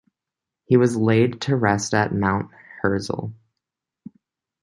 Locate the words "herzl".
2.81-3.33